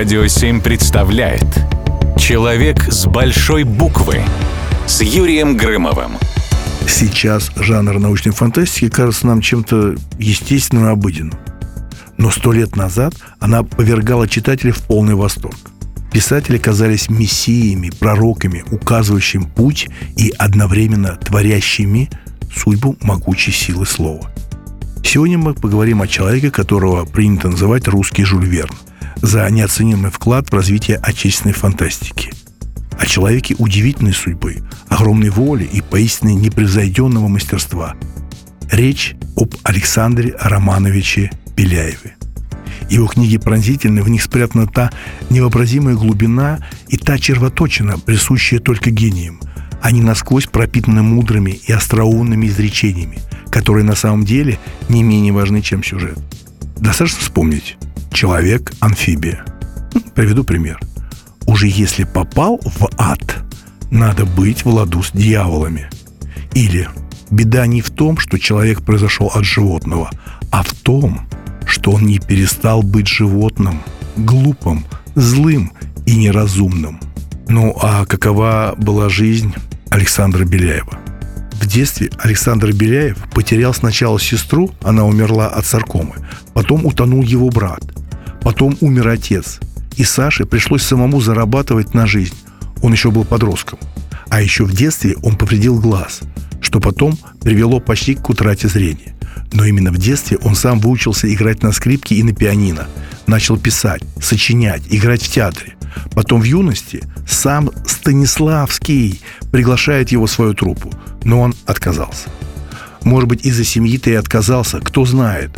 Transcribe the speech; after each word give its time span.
Радио 0.00 0.26
7 0.26 0.62
представляет 0.62 1.44
Человек 2.18 2.90
с 2.90 3.04
большой 3.04 3.64
буквы 3.64 4.22
с 4.86 5.02
Юрием 5.02 5.58
Грымовым. 5.58 6.12
Сейчас 6.88 7.50
жанр 7.54 7.98
научной 7.98 8.32
фантастики 8.32 8.88
кажется 8.88 9.26
нам 9.26 9.42
чем-то 9.42 9.96
естественным 10.18 10.86
и 10.86 10.88
обыденным. 10.88 11.38
Но 12.16 12.30
сто 12.30 12.50
лет 12.52 12.76
назад 12.76 13.12
она 13.40 13.62
повергала 13.62 14.26
читателей 14.26 14.72
в 14.72 14.78
полный 14.78 15.16
восторг. 15.16 15.58
Писатели 16.10 16.56
казались 16.56 17.10
мессиями, 17.10 17.90
пророками, 17.90 18.64
указывающими 18.70 19.44
путь 19.54 19.90
и 20.16 20.32
одновременно 20.38 21.16
творящими 21.16 22.08
судьбу 22.50 22.96
могучей 23.02 23.52
силы 23.52 23.84
слова. 23.84 24.32
Сегодня 25.04 25.36
мы 25.36 25.52
поговорим 25.52 26.00
о 26.00 26.08
человеке, 26.08 26.50
которого 26.50 27.04
принято 27.04 27.50
называть 27.50 27.86
русский 27.86 28.24
Жюль 28.24 28.46
Верн, 28.46 28.74
за 29.16 29.48
неоценимый 29.50 30.10
вклад 30.10 30.50
в 30.50 30.54
развитие 30.54 30.96
отечественной 30.98 31.54
фантастики. 31.54 32.32
О 32.98 33.06
человеке 33.06 33.54
удивительной 33.58 34.12
судьбы, 34.12 34.62
огромной 34.88 35.30
воли 35.30 35.64
и 35.64 35.80
поистине 35.80 36.34
непревзойденного 36.34 37.28
мастерства. 37.28 37.94
Речь 38.70 39.16
об 39.36 39.54
Александре 39.62 40.34
Романовиче 40.38 41.30
Беляеве. 41.56 42.16
Его 42.90 43.06
книги 43.06 43.38
пронзительны, 43.38 44.02
в 44.02 44.08
них 44.08 44.22
спрятана 44.22 44.66
та 44.66 44.90
невообразимая 45.30 45.94
глубина 45.94 46.58
и 46.88 46.96
та 46.96 47.18
червоточина, 47.18 47.98
присущая 47.98 48.58
только 48.58 48.90
гениям. 48.90 49.40
Они 49.80 50.02
насквозь 50.02 50.46
пропитаны 50.46 51.02
мудрыми 51.02 51.52
и 51.52 51.72
остроумными 51.72 52.46
изречениями, 52.46 53.18
которые 53.50 53.84
на 53.84 53.94
самом 53.94 54.24
деле 54.24 54.58
не 54.88 55.02
менее 55.02 55.32
важны, 55.32 55.62
чем 55.62 55.82
сюжет. 55.82 56.18
Достаточно 56.76 57.20
вспомнить 57.20 57.78
«Человек-амфибия». 58.12 59.44
Приведу 60.14 60.44
пример. 60.44 60.80
Уже 61.46 61.66
если 61.68 62.04
попал 62.04 62.60
в 62.64 62.88
ад, 62.98 63.38
надо 63.90 64.24
быть 64.24 64.64
в 64.64 64.68
ладу 64.68 65.02
с 65.02 65.10
дьяволами. 65.12 65.88
Или 66.54 66.88
беда 67.30 67.66
не 67.66 67.80
в 67.80 67.90
том, 67.90 68.18
что 68.18 68.38
человек 68.38 68.82
произошел 68.82 69.30
от 69.34 69.44
животного, 69.44 70.10
а 70.50 70.62
в 70.62 70.72
том, 70.72 71.26
что 71.66 71.92
он 71.92 72.06
не 72.06 72.18
перестал 72.18 72.82
быть 72.82 73.06
животным, 73.06 73.82
глупым, 74.16 74.84
злым 75.14 75.72
и 76.06 76.16
неразумным. 76.16 77.00
Ну 77.48 77.76
а 77.80 78.04
какова 78.04 78.74
была 78.76 79.08
жизнь 79.08 79.54
Александра 79.90 80.44
Беляева? 80.44 80.98
В 81.60 81.66
детстве 81.66 82.10
Александр 82.18 82.72
Беляев 82.72 83.18
потерял 83.34 83.74
сначала 83.74 84.18
сестру, 84.18 84.70
она 84.82 85.04
умерла 85.04 85.48
от 85.48 85.66
саркомы, 85.66 86.14
потом 86.54 86.86
утонул 86.86 87.22
его 87.22 87.50
брат, 87.50 87.82
потом 88.42 88.76
умер 88.80 89.08
отец, 89.08 89.60
и 89.96 90.04
Саше 90.04 90.46
пришлось 90.46 90.82
самому 90.82 91.20
зарабатывать 91.20 91.94
на 91.94 92.06
жизнь. 92.06 92.34
Он 92.82 92.92
еще 92.92 93.10
был 93.10 93.24
подростком. 93.24 93.78
А 94.28 94.40
еще 94.40 94.64
в 94.64 94.74
детстве 94.74 95.16
он 95.22 95.36
повредил 95.36 95.80
глаз, 95.80 96.20
что 96.60 96.80
потом 96.80 97.18
привело 97.40 97.80
почти 97.80 98.14
к 98.14 98.30
утрате 98.30 98.68
зрения. 98.68 99.14
Но 99.52 99.64
именно 99.64 99.90
в 99.90 99.98
детстве 99.98 100.38
он 100.38 100.54
сам 100.54 100.78
выучился 100.78 101.32
играть 101.32 101.62
на 101.62 101.72
скрипке 101.72 102.14
и 102.14 102.22
на 102.22 102.32
пианино. 102.32 102.86
Начал 103.26 103.58
писать, 103.58 104.02
сочинять, 104.20 104.82
играть 104.88 105.22
в 105.22 105.28
театре. 105.28 105.74
Потом 106.14 106.40
в 106.40 106.44
юности 106.44 107.02
сам 107.26 107.70
Станиславский 107.86 109.20
приглашает 109.50 110.12
его 110.12 110.26
в 110.26 110.30
свою 110.30 110.54
труппу, 110.54 110.92
но 111.24 111.40
он 111.40 111.54
отказался. 111.66 112.28
Может 113.02 113.28
быть, 113.28 113.44
из-за 113.44 113.64
семьи-то 113.64 114.10
и 114.10 114.14
отказался, 114.14 114.78
кто 114.78 115.04
знает. 115.04 115.50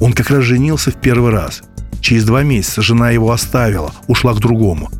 Он 0.00 0.12
как 0.12 0.30
раз 0.30 0.44
женился 0.44 0.90
в 0.90 0.96
первый 0.96 1.30
раз. 1.30 1.62
Через 2.00 2.24
два 2.24 2.42
месяца 2.42 2.82
жена 2.82 3.10
его 3.10 3.32
оставила, 3.32 3.92
ушла 4.06 4.34
к 4.34 4.40
другому. 4.40 4.90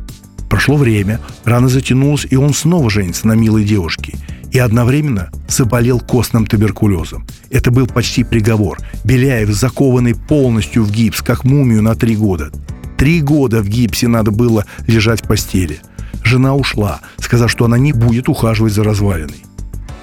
Прошло 0.49 0.77
время, 0.77 1.19
рана 1.45 1.69
затянулась, 1.69 2.25
и 2.29 2.35
он 2.35 2.53
снова 2.53 2.89
женится 2.89 3.27
на 3.27 3.33
милой 3.33 3.63
девушке– 3.63 4.15
и 4.51 4.59
одновременно 4.59 5.29
заболел 5.47 5.99
костным 5.99 6.45
туберкулезом. 6.45 7.25
Это 7.49 7.71
был 7.71 7.87
почти 7.87 8.23
приговор. 8.23 8.79
Беляев, 9.03 9.49
закованный 9.49 10.15
полностью 10.15 10.83
в 10.83 10.91
гипс, 10.91 11.21
как 11.21 11.43
мумию 11.43 11.81
на 11.81 11.95
три 11.95 12.15
года. 12.15 12.51
Три 12.97 13.21
года 13.21 13.61
в 13.61 13.67
гипсе 13.67 14.07
надо 14.07 14.31
было 14.31 14.65
лежать 14.87 15.23
в 15.23 15.27
постели. 15.27 15.79
Жена 16.23 16.55
ушла, 16.55 17.01
сказав, 17.19 17.51
что 17.51 17.65
она 17.65 17.77
не 17.77 17.93
будет 17.93 18.29
ухаживать 18.29 18.73
за 18.73 18.83
развалиной. 18.83 19.43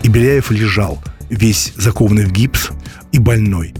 И 0.02 0.08
Беляев 0.08 0.50
лежал, 0.50 1.02
весь 1.30 1.72
закованный 1.76 2.24
в 2.24 2.32
гипс 2.32 2.70
и 3.12 3.18
больной. 3.18 3.74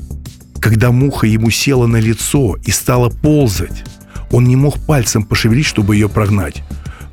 Когда 0.64 0.92
муха 0.92 1.26
ему 1.26 1.50
села 1.50 1.86
на 1.86 1.98
лицо 1.98 2.56
и 2.64 2.70
стала 2.70 3.10
ползать, 3.10 3.84
он 4.30 4.44
не 4.44 4.56
мог 4.56 4.78
пальцем 4.78 5.22
пошевелить, 5.22 5.66
чтобы 5.66 5.94
ее 5.94 6.08
прогнать. 6.08 6.62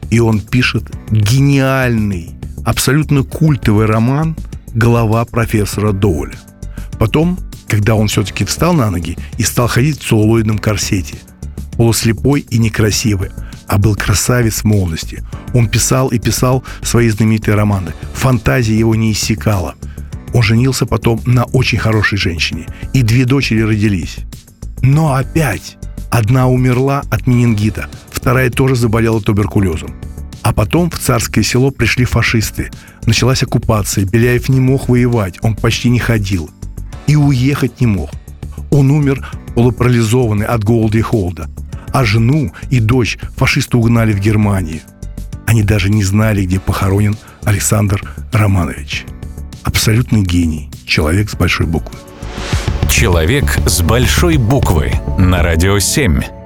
И 0.09 0.22
он 0.22 0.39
пишет 0.39 0.89
гениальный 1.12 2.29
абсолютно 2.63 3.23
культовый 3.23 3.88
роман 3.88 4.38
«Голова 4.73 5.25
профессора 5.25 5.91
Доуля». 5.91 6.39
Потом, 6.97 7.38
когда 7.67 7.95
он 7.95 8.07
все-таки 8.07 8.45
встал 8.45 8.72
на 8.73 8.89
ноги 8.89 9.17
и 9.38 9.44
стал 9.44 9.68
ходить 9.68 10.00
в 10.00 10.07
целлулоидном 10.07 10.57
корсете, 10.57 11.18
полуслепой 11.75 12.45
и 12.50 12.57
некрасивый, 12.57 13.31
а 13.68 13.78
был 13.78 13.97
красавец 13.97 14.63
молодости. 14.63 15.25
Он 15.53 15.68
писал 15.68 16.07
и 16.07 16.19
писал 16.19 16.63
свои 16.83 17.09
знаменитые 17.09 17.56
романы. 17.56 17.91
Фантазия 18.13 18.79
его 18.79 18.95
не 18.95 19.12
иссякала. 19.12 19.75
Он 20.34 20.42
женился 20.42 20.86
потом 20.86 21.22
на 21.25 21.44
очень 21.46 21.78
хорошей 21.78 22.18
женщине, 22.18 22.68
и 22.94 23.02
две 23.02 23.25
дочери 23.25 23.62
родились. 23.62 24.19
Но 24.81 25.14
опять 25.14 25.78
одна 26.09 26.47
умерла 26.47 27.03
от 27.12 27.28
менингита, 27.28 27.90
вторая 28.12 28.50
тоже 28.50 28.75
заболела 28.75 29.22
туберкулезом. 29.22 29.94
А 30.42 30.53
потом 30.53 30.90
в 30.90 30.97
царское 30.97 31.44
село 31.44 31.72
пришли 31.72 32.06
фашисты. 32.06 32.72
Началась 33.06 33.44
оккупация. 33.44 34.06
Беляев 34.06 34.50
не 34.50 34.59
мог 34.59 34.90
воевать, 34.90 35.38
он 35.44 35.56
почти 35.56 35.90
не 35.90 36.00
ходил. 36.00 36.50
И 37.08 37.16
уехать 37.16 37.80
не 37.80 37.88
мог. 37.88 38.09
Он 38.72 38.90
умер 38.90 39.28
полупарализованный 39.53 40.46
от 40.46 40.63
голода 40.63 40.98
и 40.98 41.02
холода. 41.02 41.50
А 41.94 42.06
жену 42.06 42.52
и 42.69 42.80
дочь 42.80 43.19
фашисты 43.36 43.78
угнали 43.78 44.13
в 44.13 44.19
Германию. 44.19 44.81
Они 45.46 45.62
даже 45.62 45.90
не 45.90 46.03
знали, 46.03 46.46
где 46.46 46.59
похоронен 46.59 47.18
Александр 47.44 48.02
Романович. 48.31 49.06
Абсолютный 49.63 50.23
гений. 50.23 50.69
Человек 50.85 51.29
с 51.29 51.35
большой 51.35 51.67
буквы. 51.67 51.97
Человек 52.89 53.57
с 53.66 53.81
большой 53.81 54.38
буквы 54.38 54.91
на 55.17 55.44
радио 55.44 55.79
7. 55.79 56.41